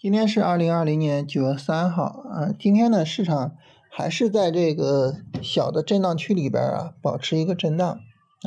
[0.00, 3.56] 今天是二零二零年九月三号啊，今天呢市场
[3.90, 7.98] 还是在这个小的震荡区里边啊，保持一个震荡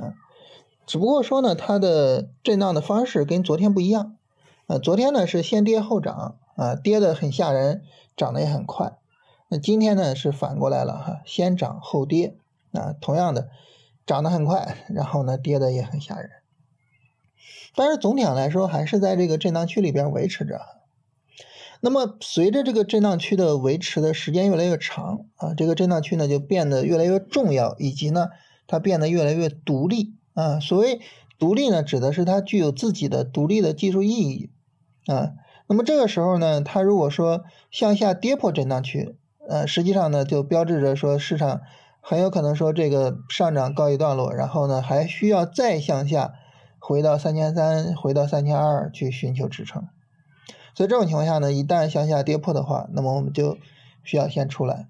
[0.02, 0.16] 啊，
[0.88, 4.16] 只不过说呢，它的震荡的方式跟昨天不一样
[4.68, 7.84] 啊，昨天呢是先跌后涨啊，跌的很吓人，
[8.16, 8.94] 涨得也很快，
[9.50, 12.38] 那今天呢是反过来了哈，先涨后跌
[12.72, 13.50] 啊，同样的
[14.06, 16.30] 涨得很快，然后呢跌的也很吓人，
[17.76, 20.62] 但是总体上来说还是在这个震荡区里边维持着。
[21.84, 28.28] 那么随着这个震荡区的维持的时间越来越长啊，这个震荡区呢就变得越来越重要，以及呢
[28.68, 30.60] 它变得越来越独立啊。
[30.60, 31.02] 所谓
[31.40, 34.52] 独立呢，指的是它具有自己的独立的技术意义
[35.08, 35.32] 啊。
[35.68, 39.16] 那么这个时候呢，它如果说向下跌破震荡区，
[39.50, 41.62] 呃，实际上呢就标志着说市场
[42.00, 46.36] 很有可能说这个上涨告一段落，然后呢还需要再向下
[46.78, 49.88] 回到三千三，回到三千二去寻求支撑。
[50.74, 53.58] 所以这种情况下呢，一旦向下跌破的话，那么我们就
[54.04, 54.88] 需要先出来。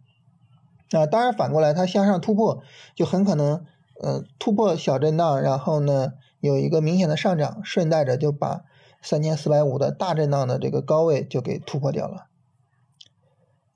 [0.91, 2.61] 啊，当然反过来，它向上突破，
[2.95, 3.65] 就很可能，
[4.01, 8.63] 呃，突破小震荡，然后呢有一个明显的上涨，顺带着就把
[9.01, 12.27] 三千四百五的大震荡的这个高位就给突破掉了。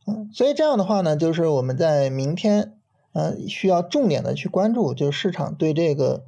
[0.06, 2.78] 嗯，所以这样的话呢，就是我们在明天，
[3.14, 6.26] 呃，需要重点的去关注，就是市场对这个。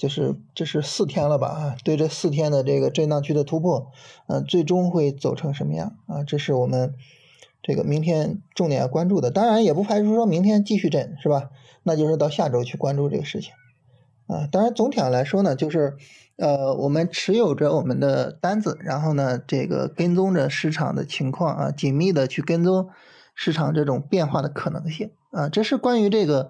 [0.00, 1.76] 就是这是四天了吧啊？
[1.84, 3.92] 对这四天的这个震荡区的突破，
[4.28, 6.24] 嗯，最终会走成什么样啊？
[6.24, 6.94] 这是我们
[7.62, 9.30] 这个明天重点要关注的。
[9.30, 11.50] 当然，也不排除说明天继续震，是吧？
[11.82, 13.52] 那就是到下周去关注这个事情
[14.26, 14.48] 啊。
[14.50, 15.98] 当然，总体上来说呢，就是
[16.38, 22.88] 呃，我们持有着我们的单子，然后呢，这个跟踪着市场的情况啊，紧密的去跟踪
[23.34, 25.50] 市场这种变化的可能性啊。
[25.50, 26.48] 这是关于这个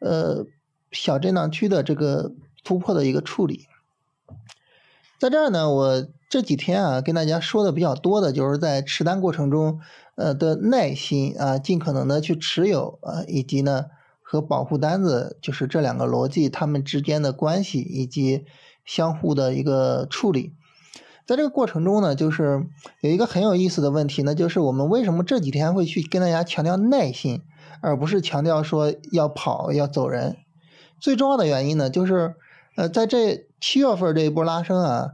[0.00, 0.44] 呃
[0.90, 2.32] 小震荡区的这个。
[2.62, 3.66] 突破的一个处理，
[5.18, 9.80] 在这儿呢，我这几天啊跟大家说的比较多的，就是在持单过程中，
[10.14, 13.86] 呃的耐心啊，尽可能的去持有啊，以及呢
[14.22, 18.44] 和保护单子，就是这两个逻辑它们之间的关系以及
[18.84, 20.54] 相互的一个处理。
[21.26, 22.66] 在这个过程中呢，就是
[23.00, 27.42] 有一个很有意思的问题呢，就是我们为什么这几天会去跟大家强调耐心，
[27.80, 30.36] 而不是强调说要跑要走人？
[31.00, 32.36] 最重要的原因呢，就是。
[32.80, 35.10] 呃，在这七月份这一波拉升啊，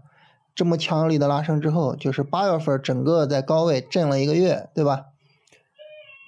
[0.55, 5.07] 这么强力的拉升之后，就是八月份整个在高位震了一个月，对吧？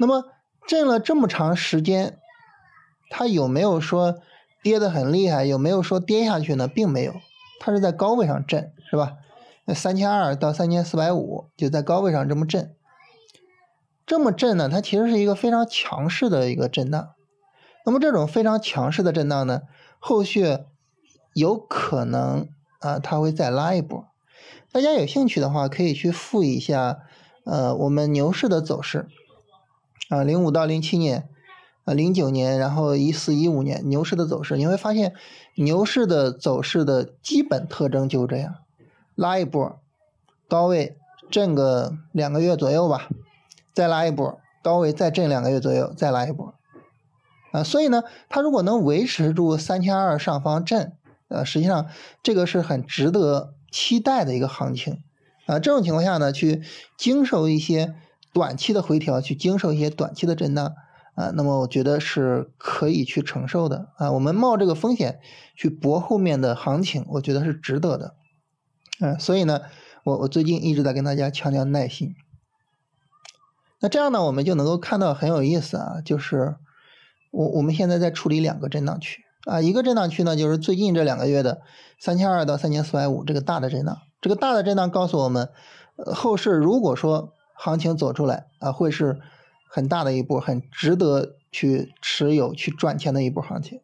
[0.00, 0.25] 那么
[0.66, 2.19] 震了这么长时间，
[3.09, 4.19] 它有没有说
[4.65, 5.44] 跌得很厉害？
[5.44, 6.66] 有没有说跌下去呢？
[6.66, 7.15] 并没有，
[7.60, 9.19] 它是在高位上震，是吧？
[9.65, 12.75] 那三千二到三千四百五就在高位上这么震，
[14.05, 17.10] 这么震呢，它其实是一个非常强势的一个震荡。
[17.87, 19.62] 那么这种非常强势的震荡呢，
[20.00, 20.59] 后续。
[21.34, 22.49] 有可能
[22.81, 24.06] 啊，它会再拉一波。
[24.71, 26.99] 大家有兴趣的话，可以去复一下，
[27.44, 29.09] 呃，我们牛市的走势
[30.11, 31.28] 啊，零五到零七年，
[31.84, 35.15] 啊，零九年，然后一四一五年牛市的走势，你会发现
[35.55, 38.56] 牛市的走势的基本特征就这样，
[39.15, 39.81] 拉一波，
[40.49, 40.99] 高位
[41.31, 43.09] 震个两个月左右吧，
[43.72, 46.53] 再拉一波，高位再震两个月左右，再拉一波，
[47.53, 50.93] 啊，所以呢，它如果能维持住三千二上方震。
[51.28, 51.89] 呃，实际上
[52.22, 55.03] 这个是很值得期待的一个行情，
[55.47, 56.62] 啊，这种情况下呢，去
[56.97, 57.94] 经受一些
[58.33, 60.75] 短期的回调，去经受一些短期的震荡，
[61.15, 65.21] 啊，那么我觉得是可以去承受的，啊，我们冒这个风险
[65.55, 68.15] 去搏后面的行情，我觉得是值得的，
[69.00, 69.61] 嗯，所以呢，
[70.05, 72.15] 我我最近一直在跟大家强调耐心，
[73.81, 76.56] 那这样呢，我们就能够看到很有意思啊，就是
[77.31, 79.25] 我我们现在在处理两个震荡区。
[79.49, 81.63] 啊，一个震荡区呢，就是最近这两个月的
[81.99, 83.97] 三千二到三千四百五这个大的震荡。
[84.21, 85.49] 这个大的震荡告诉我们，
[85.97, 89.19] 后市如果说行情走出来啊，会是
[89.71, 93.81] 很大的一波，很值得去持有、去赚钱的一波行情。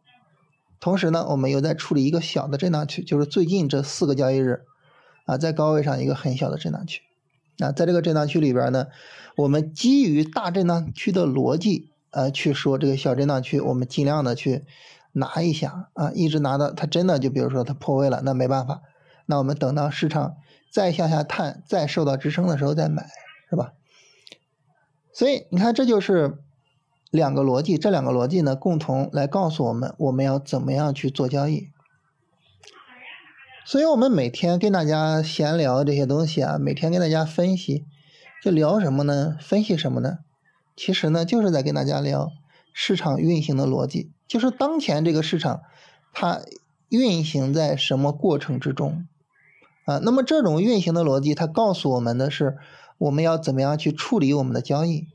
[0.80, 4.64] 同时呢，我们又在处理一个小的震荡区，就是最近这四个交易日
[5.24, 7.00] 啊，在高位上一个很小的震荡区。
[7.58, 8.88] 啊，在这个震荡区里边呢，
[9.34, 14.66] 我们基于大震荡区的逻辑呃去说这个小震荡区，我们尽量的去。
[15.14, 18.82] 拿一下啊，一直拿到它真的就比如说它破位了，那没办法，
[19.26, 20.36] 那我们等到市场
[20.70, 23.08] 再向下探，再受到支撑的时候再买，
[23.48, 23.72] 是吧？
[25.12, 26.38] 所以你看，这就是
[27.10, 31.68] 两个逻辑，这两个逻辑呢，共同来告诉我们我们要怎么样去做交易。
[33.64, 37.86] 所以我们每天跟大家闲聊这些东西啊，每天跟大家分析，
[38.42, 39.36] 就聊什么呢？
[39.40, 40.18] 分析什么呢？
[40.74, 42.32] 其实呢，就是在跟大家聊
[42.72, 44.10] 市场运行的逻辑。
[44.26, 45.62] 就是当前这个市场，
[46.12, 46.40] 它
[46.88, 49.06] 运行在什么过程之中
[49.84, 49.98] 啊？
[49.98, 52.56] 那么这种运行的逻辑，它告诉我们的是，
[52.98, 55.06] 我们要怎么样去处理我们的交易，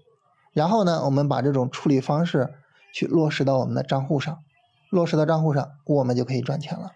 [0.53, 2.53] 然后呢，我们把这种处理方式
[2.94, 4.39] 去落实到我们的账户上，
[4.89, 6.91] 落实到账户上，我们就可以赚钱了，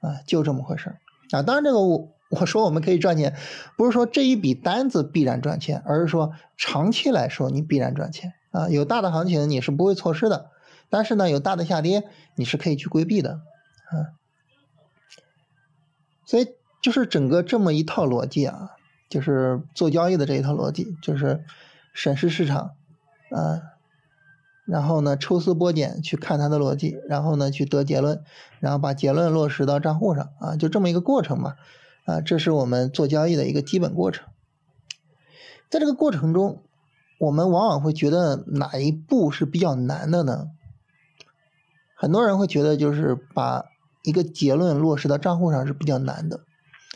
[0.00, 0.96] 啊，就这么回事
[1.30, 1.42] 啊。
[1.42, 3.36] 当然，这个我我说我们可以赚钱，
[3.76, 8.68] 不是说这一笔单子必然赚钱，而是说长期来说你必然赚钱啊。
[8.68, 10.50] 有大的行情你是不会错失的，
[10.90, 12.04] 但是呢，有大的下跌
[12.34, 13.42] 你是可以去规避的，
[13.90, 14.14] 啊。
[16.26, 16.48] 所以
[16.82, 18.70] 就是整个这么一套逻辑啊，
[19.10, 21.44] 就是做交易的这一套逻辑，就是
[21.92, 22.72] 审视市场，
[23.30, 23.60] 啊，
[24.64, 28.24] 然后呢抽丝剥茧去看它的逻辑，然后呢去得结论，
[28.58, 31.56] 然后把结论落实到账户上啊，就这么一个过程嘛，
[32.06, 34.26] 啊，这是我们做交易的一个基本过程。
[35.68, 36.62] 在这个过程中，
[37.18, 40.50] 我们往往会觉得哪一步是比较难的呢？
[41.94, 43.64] 很多人会觉得就是把。
[44.06, 46.40] 一个结论落实到账户上是比较难的，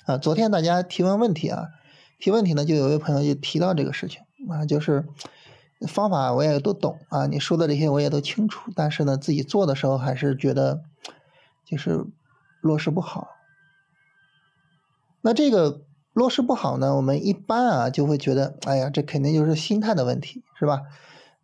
[0.04, 1.68] 啊，昨天大家提问问题啊，
[2.18, 5.06] 提问题呢就有一位朋友就提到这个事情啊，就是
[5.88, 10.82] 方法我也都懂啊，你说的这些我也都清楚，但是呢自己做的时候还是觉得
[11.64, 12.04] 就是
[12.60, 13.28] 落实不好。
[15.22, 15.80] 那这个
[16.12, 20.82] 落实不好呢，我们一般啊就会觉得，哎呀，这肯定就是心态的问题，是吧？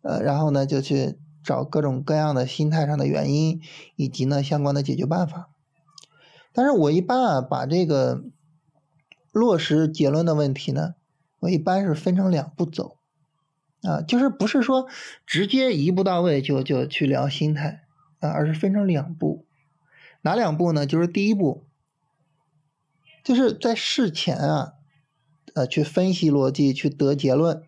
[0.03, 3.61] 呃，然后呢就去找各种各样的心态上的原因，
[3.95, 5.49] 以及呢相关的解决办法。
[6.51, 8.23] 但是我一般啊，把这个
[9.31, 10.95] 落实结论的问题呢，
[11.39, 12.97] 我一般是分成两步走，
[13.83, 14.87] 啊，就是不是说
[15.27, 17.83] 直接一步到位就就去聊心态
[18.19, 19.45] 啊，而是分成两步，
[20.21, 20.85] 哪两步呢？
[20.85, 21.67] 就是第一步，
[23.23, 24.73] 就是在事前啊，
[25.53, 27.61] 呃，去分析逻辑，去得结论，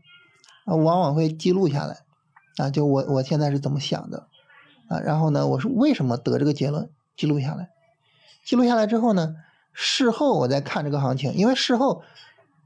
[0.66, 2.06] 啊，往往会记录下来，
[2.58, 4.28] 啊，就我我现在是怎么想的，
[4.90, 7.70] 啊，然后呢，我是为什么得这个结论，记录下来。
[8.46, 9.36] 记录下来之后呢，
[9.74, 12.04] 事后我再看这个行情，因为事后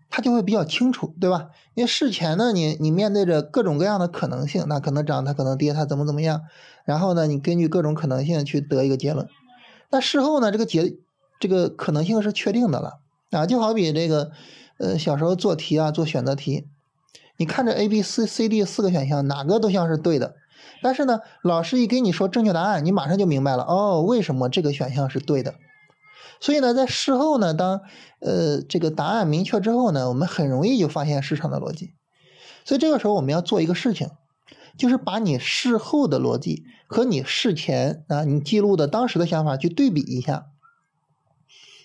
[0.10, 1.50] 它就会比较清楚，对吧？
[1.74, 6.42] 因为事前呢，你你面对着各种各样的可能性，那可能涨，它可能跌，它怎么怎么样，
[6.86, 9.28] 然后呢，你根据各种可能性去得一个结论。
[9.90, 10.98] 那事后呢，这个结
[11.40, 13.00] 这个可能性是确定的了
[13.32, 14.32] 啊，就好比这个
[14.78, 16.68] 呃小时候做题啊，做选择题，
[17.42, 20.36] 你看着 A、B、C、C、D 四个选项，哪个都像是对的，
[20.84, 25.56] 但是呢，老师一给你说正确答案，你马上就明白了哦，为什么这个选项是对的。
[26.40, 27.82] 所以呢，在事后呢，当
[28.20, 31.96] 呃这个答案明确之后呢，我们很容易就发现市场的逻辑。
[32.64, 34.12] 所以这个时候我们要做一个事情，
[34.78, 40.46] 就是把你事后的逻辑和你事前啊你记录的当时的想法去对比一下，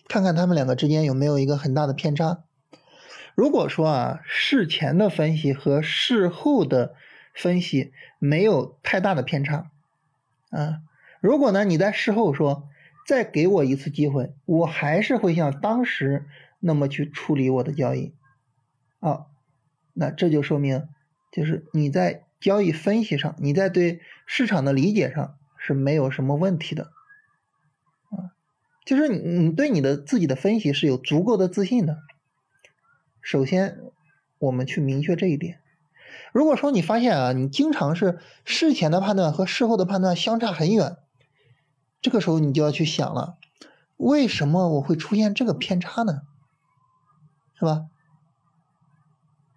[0.06, 2.40] 看看他们两个之间有没有一个很大的偏差。
[3.36, 6.96] 如果说啊事前的分析和事后的
[7.32, 9.70] 分析没有太大的偏差，
[10.50, 10.80] 啊，
[11.20, 12.68] 如果呢你在事后说。
[13.08, 16.26] 再给我一次机会，我还是会像当时
[16.58, 18.12] 那么去处理我的交易，
[18.98, 19.26] 啊，
[19.92, 20.88] 那这就说明，
[21.30, 26.90] 就是你在交易分析上，你在对市场的理解上是没有什么问题的，
[28.10, 28.34] 啊，
[28.84, 31.98] 就是你你对你的自己的分析是有足够的自信的。
[33.26, 33.80] 首先，
[34.38, 35.58] 我们去明确这一点。
[36.32, 40.96] 如果说你发现啊，你经常是事前的判断和事后的判断相差很远。
[42.00, 43.36] 这个时候你就要去想了，
[43.96, 46.20] 为什么我会出现这个偏差呢？
[47.58, 47.86] 是吧？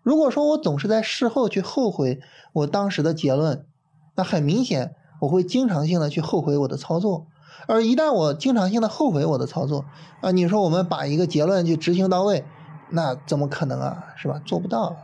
[0.01, 2.21] 如果说我总是在事后去后悔
[2.53, 3.67] 我当时的结论，
[4.15, 7.27] 那很明显我会经常性的去后悔我的操作。
[7.67, 9.85] 而一旦我经常性的后悔我的操作
[10.21, 12.43] 啊，你说我们把一个结论去执行到位，
[12.89, 14.13] 那怎么可能啊？
[14.17, 14.41] 是吧？
[14.46, 14.98] 做不到。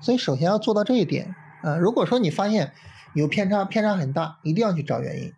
[0.00, 1.76] 所以首先要做到这一点啊。
[1.76, 2.72] 如果说你发现
[3.14, 5.32] 有偏差，偏差很大，一定要去找原因。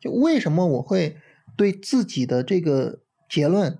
[0.00, 1.16] 就为什么我会
[1.56, 3.78] 对自己的这个结论，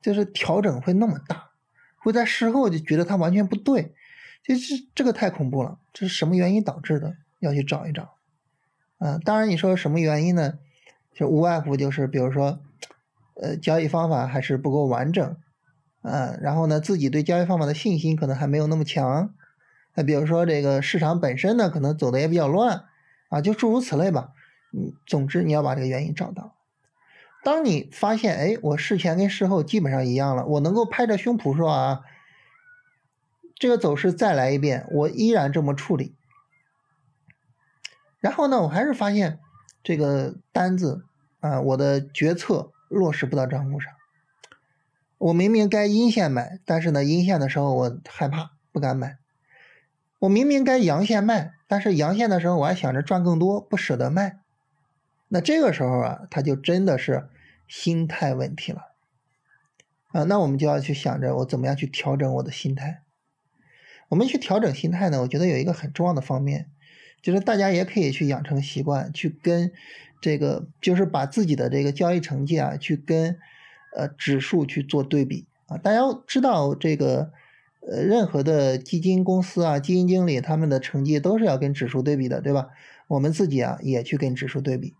[0.00, 1.50] 就是调整会那么大，
[1.98, 3.94] 会在事后就觉得它完全不对，
[4.42, 5.78] 就是这个太恐怖了。
[5.92, 7.16] 这是什么原因导致的？
[7.40, 8.16] 要去找一找。
[8.98, 10.58] 啊，当然你说什么原因呢？
[11.12, 12.60] 就无外乎就是比如说，
[13.40, 15.36] 呃，交易方法还是不够完整，
[16.02, 19.34] 啊，然后呢，自己对交易方法的信心可能还没有那么强。
[19.94, 22.84] 那比如说这个市场本身呢，可能走的也比较乱，
[23.28, 24.32] 啊，就诸如此类吧。
[24.72, 26.56] 嗯，总之你要把这个原因找到。
[27.44, 32.00] 当你发现，哎，我事前跟事后基本上一样了，我能够拍着胸脯说啊，
[33.54, 36.14] 这个走势再来一遍，我依然这么处理。
[38.18, 39.38] 然后呢，我还是发现
[39.82, 41.04] 这个单子
[41.40, 43.92] 啊，我的决策落实不到账户上。
[45.18, 49.18] 我明明该阴线买，但是呢，阴线的时候我害怕，不敢买。
[50.18, 54.40] 我明明该阳线卖，但是阳线的时候我还想着赚更多，不舍得卖。
[55.28, 57.28] 那这个时候啊，他就真的是
[57.66, 58.82] 心态问题了
[60.12, 63.02] 啊，那我们就要去想着我怎么样去调整我的心态。
[64.08, 66.68] 我们去调整心态呢，我觉得有一个很重要的方面，
[67.22, 69.72] 就是大家也可以去养成习惯，去跟
[70.24, 73.36] 这个就是把自己的这个交易成绩啊，去跟
[73.94, 75.76] 呃指数去做对比啊。
[75.76, 77.30] 大家知道这个
[77.86, 82.70] 呃任何的基金公司啊，基金经理他们的成绩都是要跟指数对比的，对吧？
[83.06, 84.94] 我们自己啊也去跟指数对比。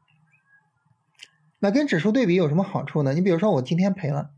[1.58, 3.14] 那跟指数对比有什么好处呢？
[3.14, 4.28] 你比如说我今天赔了，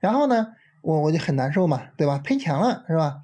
[0.00, 2.18] 然后呢，我我就很难受嘛，对吧？
[2.18, 3.20] 赔钱了是吧？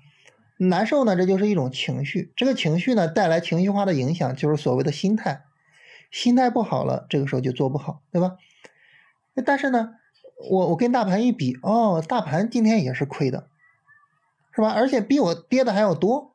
[0.58, 2.32] 难受呢，这就是一种情绪。
[2.36, 5.42] 这个情绪呢，带来情绪化的影响，就是所谓的心态。
[6.10, 8.36] 心态不好了，这个时候就做不好，对吧？
[9.46, 9.94] 但是呢，
[10.50, 13.48] 我我跟大盘一比，哦，大盘今天也是亏的，
[14.54, 14.72] 是吧？
[14.72, 16.34] 而且比我跌的还要多，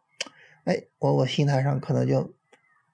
[0.63, 2.33] 哎，我我心态上可能就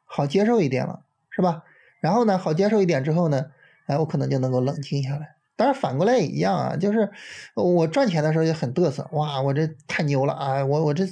[0.03, 1.63] 好接受一点了，是吧？
[2.01, 3.51] 然后呢，好接受一点之后呢？
[3.85, 5.35] 哎，我可能就能够冷静下来。
[5.55, 7.11] 当然反过来也一样啊，就是
[7.53, 10.65] 我赚钱的时候就很嘚瑟，哇，我这太牛了啊！
[10.65, 11.05] 我我这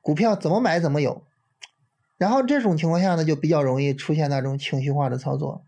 [0.00, 1.22] 股票怎么买怎么有。
[2.24, 5.62] 然后这种情况下呢，就比较容易出现那种情绪化的操作。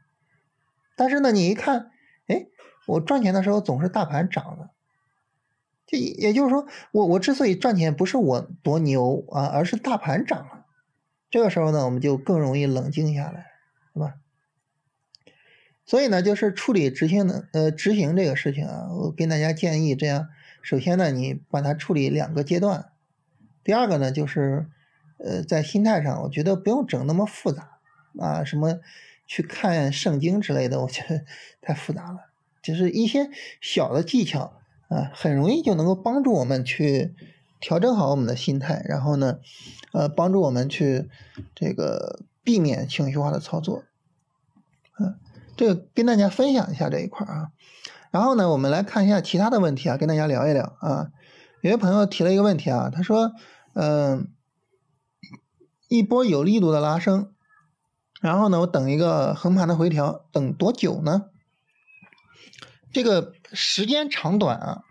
[0.96, 1.90] 但是呢，你一看，
[2.28, 2.46] 哎，
[2.86, 4.70] 我赚钱的时候总是大盘涨的，
[5.86, 10.64] 就也就是说，我我之所以赚钱，不是我多牛啊，而是大盘涨了。
[11.28, 13.48] 这个时候呢，我们就更容易冷静下来，
[13.92, 14.14] 对吧？
[15.84, 20.28] 所以呢，就是处理执行的呃执行这个事情啊，我跟大家建议这样：
[20.62, 22.92] 首先呢，你把它处理两个阶段；
[23.62, 24.70] 第二个呢，就是
[25.18, 27.78] 呃在心态上，我觉得不用整那么复杂
[28.18, 28.78] 啊，什么
[29.26, 31.25] 去看圣经之类的，我觉得
[31.62, 32.18] 太复杂了。
[32.62, 33.30] 就是一些
[33.61, 34.54] 小的技巧
[34.88, 37.14] 啊，很容易就能够帮助我们去
[37.61, 39.38] 调整好我们的心态，然后呢，
[39.92, 41.08] 呃，帮助我们去
[41.54, 43.85] 这个避免情绪化的操作，
[44.99, 45.14] 嗯。
[45.56, 47.49] 这个跟大家分享一下这一块啊，
[48.11, 51.08] 然后呢，我们来看一下其他的问题啊，跟大家聊一聊啊。
[51.62, 53.32] 有些朋友提了一个问题啊，他说，
[53.73, 54.28] 嗯，
[55.88, 57.33] 一波有力度的拉升，
[58.21, 61.31] 然后呢，我等一个横盘的回调，等多久呢？
[62.93, 64.85] 这个时间长短啊，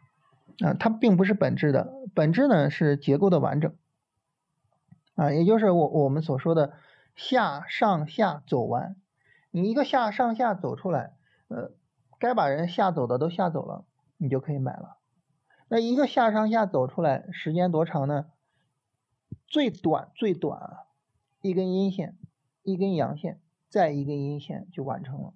[0.63, 3.75] 啊，它并不是本质的，本质呢是结构的完整
[5.15, 6.73] 啊，也就是我我们所说的
[7.15, 8.95] 下上下走完。
[9.51, 11.13] 你一个下上下走出来，
[11.47, 11.71] 呃，
[12.19, 13.85] 该把人吓走的都吓走了，
[14.17, 14.97] 你就可以买了。
[15.67, 18.27] 那一个下上下走出来，时间多长呢？
[19.47, 20.84] 最短最短啊，
[21.45, 22.17] 一根阴线，
[22.63, 25.33] 一根阳线，再一根阴线就完成了。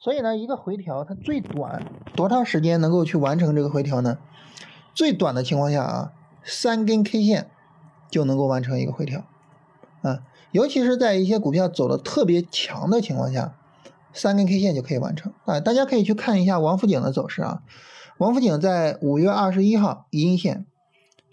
[0.00, 4.18] 所以呢，一个回调它最短多长时间能够去完成这个回调呢？
[4.94, 7.48] 最短的情况下啊，三根 K 线
[8.10, 9.26] 就能够完成一个回调
[10.02, 10.24] 啊。
[10.50, 13.56] 尤其是在一些股票走的特别强的情况下，
[14.12, 15.60] 三根 K 线就可以完成啊！
[15.60, 17.62] 大家可以去看一下王府井的走势啊。
[18.16, 20.66] 王府井在五月二十一号阴线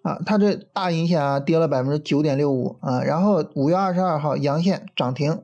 [0.06, 5.44] 啊，它这大阴线啊跌了百分之九点六五啊，然后五月二十二号阳线涨停，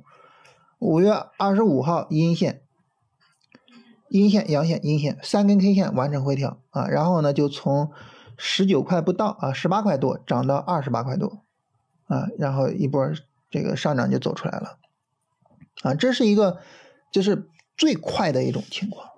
[0.78, 2.62] 五月二十五号阴线，
[4.10, 7.92] 阴线阳线阴线三根 K 线完成回调啊，然后呢就从
[8.38, 11.40] 十九块不到啊十八块多涨到二十八块多
[12.06, 13.12] 啊，然后一波。
[13.54, 14.78] 这个上涨就走出来了，
[15.82, 16.60] 啊，这是一个
[17.12, 19.10] 就是最快的一种情况。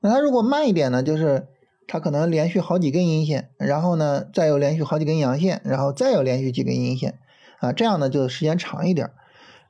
[0.00, 1.48] 那它如果慢一点呢，就是
[1.86, 7.18] 它可能连续好几根阴线，然后呢再有连续好几根阳线，然后再有连续几根阴线，
[7.60, 9.10] 啊，这样呢就时间长一点。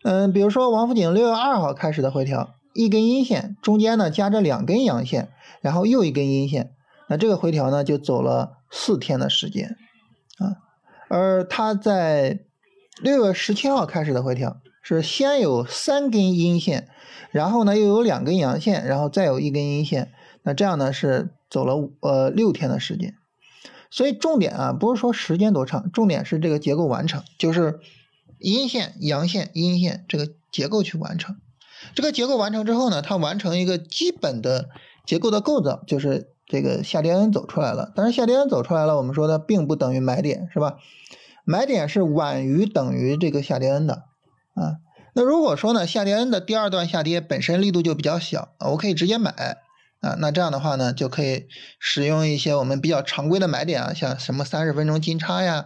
[0.03, 5.29] 嗯，比如说王府井六月二号开始的回调，一根阴线中间呢夹着两根阳线，
[5.61, 6.73] 然后又一根阴线，
[7.09, 9.77] 那这个回调呢就走了四天的时间，
[10.39, 10.57] 啊，
[11.09, 12.41] 而它在。
[13.03, 16.87] 六月十七号开始的回调是先有三根阴线，
[17.33, 20.13] 然后呢又有两根阳线，然后再有一根阴线，
[20.45, 23.17] 那这样呢是走了呃六天的时间。
[23.91, 27.81] 所以重点啊不是说时间多长，重点是这个结构完成，就是
[28.39, 31.37] 阴线、阳线、阴线这个结构去完成。
[31.95, 34.69] 这个结构完成之后呢，它完成一个基本的
[35.05, 37.93] 结构的构造，就是这个下跌 N 走出来了。
[37.95, 40.77] 但是下跌 N 走出来了，我们说它并不等于买点，是吧？
[41.47, 44.05] 买点是晚于等于这个下跌 N 的
[44.55, 44.79] 啊，
[45.13, 49.59] 那如果说呢下跌 N 的第二段下跌本身力度就比较小啊，我可以直接买
[50.05, 51.47] 啊，那这样的话呢就可以
[51.79, 55.65] 使用一些我们比较常规的买点啊，像什么三十分钟金叉呀，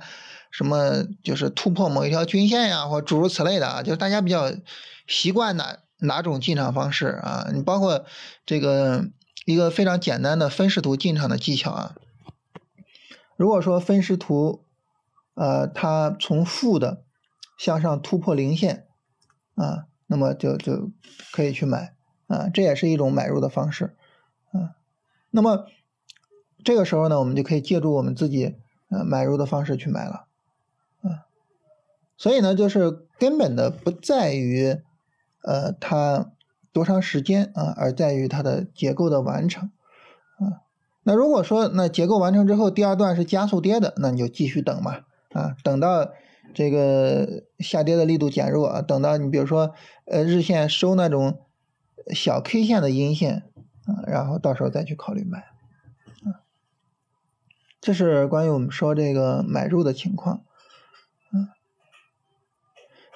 [0.51, 4.53] 什么就是突破某一条均线呀，或诸如此类的啊，就是大家比较
[5.07, 8.05] 习惯哪哪种进场方式啊，你包括
[8.47, 9.05] 这个
[9.45, 11.95] 一个非常简单的分时图进场的技巧啊，
[13.37, 14.65] 如果说分时图。
[15.41, 17.05] 呃，它从负的
[17.57, 18.89] 向上突破零线
[19.55, 20.91] 啊，那么就就
[21.31, 21.95] 可以去买
[22.27, 23.97] 啊，这也是一种买入的方式。
[25.31, 25.67] 那么
[26.65, 28.57] 这个时候呢，我们就可以借助我们自己
[28.89, 30.27] 呃买入的方式去买了，
[31.03, 31.27] 啊，
[32.17, 34.77] 所以呢，就是根本的不在于
[35.43, 36.33] 呃它
[36.73, 39.71] 多长时间啊，而在于它的结构的完成，
[40.39, 40.63] 啊，
[41.03, 45.01] 那如果说那结构完成之后，第二段是加速跌的，那你就继续等嘛，
[45.33, 46.11] 啊，等到
[46.55, 49.75] 这个下跌的力度减弱啊，等到你比如说
[50.07, 51.39] 呃日线收那种
[52.15, 53.45] 小 K 线的阴线
[53.89, 55.45] 啊，然后到时候再去考虑买。
[57.81, 60.43] 这是关于我们说这个买入的情况，
[61.33, 61.49] 嗯，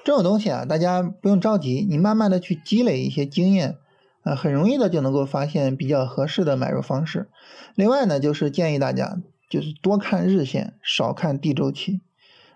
[0.04, 3.78] 这种东西啊，大家不用着急，你慢慢的去积累一些经验，
[4.22, 7.28] 啊，很容易的就能够发现比较合适的买入方式。
[7.74, 9.18] 另外呢，就是建议大家
[9.50, 12.00] 就是多看日线，少看低周期。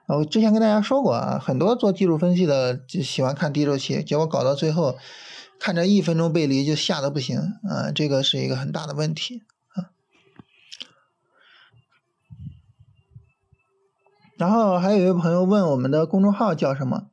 [0.06, 4.96] 我之前跟大家说过啊，很多做技术分析的就喜欢看低周期，结果搞到最后
[5.58, 9.42] 看着一分钟背离就吓得不行，啊，这个是一个很大的问题
[9.74, 9.90] 啊。
[14.36, 17.08] 然后还有一位朋友问我们的公众号叫什么？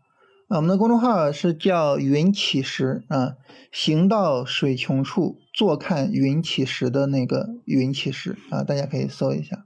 [0.50, 3.38] 啊，我们的公众号是叫“云起时”啊，
[3.72, 9.66] 行到水穷处，坐看云起时的那个“云起时”啊，大家可以搜一下。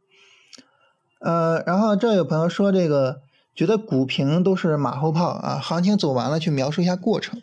[1.20, 3.22] 呃，然后这有朋友说这个
[3.56, 7.42] 觉得股评都是马后炮啊，行情走完了去描述一下过程。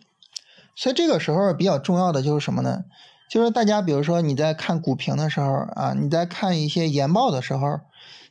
[0.76, 2.84] 所以这个时候比较重要的就是什么呢？
[3.30, 7.80] 就是大家比如说你在看股评的时候啊，你在看一些研报的时候，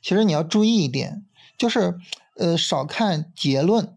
[0.02, 1.26] 其实你要注意一点。
[1.56, 1.96] 就是，
[2.36, 3.96] 呃，少看结论，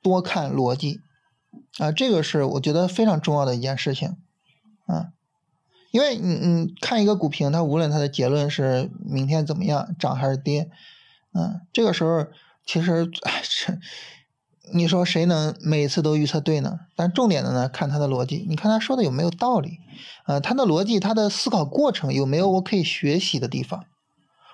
[0.00, 1.00] 多看逻辑，
[1.78, 4.16] 啊，这个是我觉得非常重要的一件事情，
[4.86, 5.08] 啊，
[5.90, 10.70] 因为你你看一个股评，它无论它的结论是明天怎么样，涨还是跌，
[11.34, 12.26] 嗯，这个时候
[12.64, 13.78] 其实，这
[14.72, 16.80] 你说谁能每次都预测对呢？
[16.96, 19.78] 但重点的呢，看他的逻辑，你看他说的有没有道理，
[20.24, 23.84] 啊，他的逻辑，他的思考过程有没有我可以学习的地方？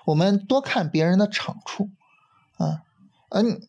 [0.05, 1.89] 我们多看别人的长处。
[2.57, 2.83] 啊，
[3.29, 3.61] 嗯，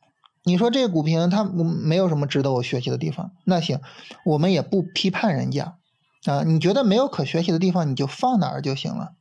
[0.44, 3.80] 你说这个股评它没有什么值得我学习的地方，那行，
[4.24, 5.76] 我们也不批判人家
[6.24, 6.42] 啊。
[6.42, 9.12] 你觉得没有可学习的地方，你就放哪儿就行了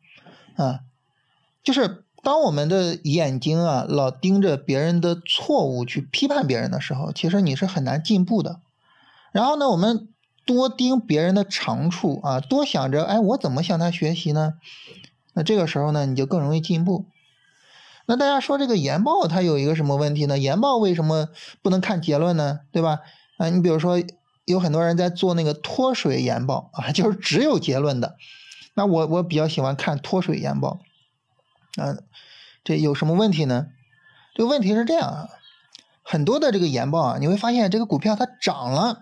[0.57, 0.79] 啊。
[1.63, 8.59] 就是当我们的眼睛啊老盯着别人的错误去批判别人的时候，其实你是很难进步的。
[9.31, 10.09] 然后呢，我们
[10.45, 14.53] 多盯别人的长处啊，多想着哎，我怎么向他学习呢？
[15.33, 17.05] 那这个时候呢，你就更容易进步。
[18.05, 20.37] 那大家说这个研报它有一个什么问题呢？
[20.37, 21.29] 研报为什么
[21.61, 22.59] 不能看结论呢？
[22.71, 22.99] 对吧？
[23.37, 24.03] 啊，你比如说
[24.45, 28.17] 有很多人在做那个脱水研报啊，就是只有结论的。
[28.73, 30.81] 那我我比较喜欢看脱水研报。
[31.77, 31.97] 啊，
[32.63, 33.67] 这有什么问题呢？
[34.35, 35.29] 这个问题是这样啊，
[36.03, 38.99] 很多的这个研报啊，你会发现这个股票它涨了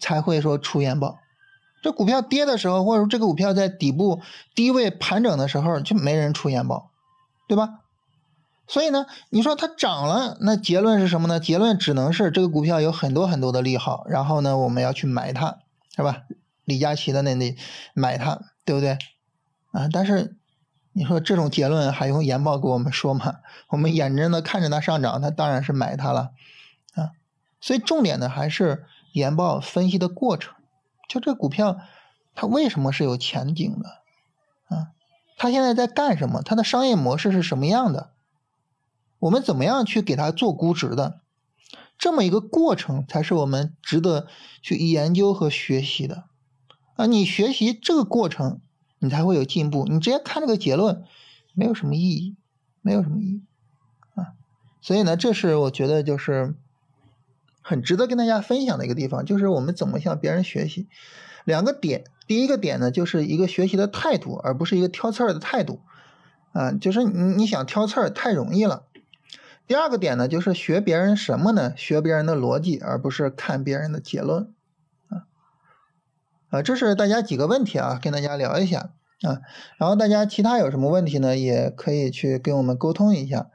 [0.00, 1.18] 才会说出研报，
[1.82, 4.20] 这股票跌的时候，或者说这个股票在底部
[4.54, 6.90] 低位盘整的时候，就没人出研报。
[7.48, 7.80] 对吧？
[8.66, 11.40] 所以呢，你说它涨了，那结论是什么呢？
[11.40, 15.60] 结论只能是这个股票有很多很多的利好，然后呢，我们要去买它，
[15.96, 16.24] 是吧？
[16.66, 17.56] 李佳琦的那那
[17.94, 18.98] 买它，对不对？
[19.72, 20.36] 啊，但是
[20.98, 23.36] 你说这种结论还用研报给我们说吗？
[23.68, 26.32] 我们眼睁的看着它上涨，它当然是买它了
[26.94, 27.12] 啊。
[27.60, 30.56] 所以重点的还是研报分析的过程，
[31.08, 31.78] 就这股票
[32.34, 33.98] 它为什么是有前景的？
[35.36, 36.42] 他现在在干什么？
[36.42, 38.10] 他的商业模式是什么样的？
[39.20, 41.20] 我们怎么样去给他做估值的？
[41.96, 44.26] 这么一个过程才是我们值得
[44.60, 46.24] 去研究和学习的
[46.96, 47.06] 啊！
[47.06, 48.60] 你学习这个过程，
[48.98, 49.84] 你才会有进步。
[49.88, 51.04] 你直接看这个结论，
[51.54, 52.36] 没有什么意义，
[52.82, 53.42] 没有什么意义
[54.14, 54.34] 啊！
[54.80, 56.54] 所以呢，这是我觉得就是
[57.62, 60.88] 很值得跟大家分享的一个地方，就是我们怎么向别人学习。
[61.44, 65.80] 两个点，第一个点呢，就是一个学习的态度，而不是一个挑刺儿的态度，
[66.52, 68.84] 啊，就是你你想挑刺儿太容易了。
[69.66, 71.74] 第二个点呢，就是学别人什么呢？
[71.76, 74.52] 学别人的逻辑，而不是看别人的结论，
[76.50, 78.90] 啊，这是大家几个问题啊，跟大家聊一下
[79.22, 79.40] 啊，
[79.78, 83.50] 然后大家其他有什么问题呢，也可以去跟我们沟通一下。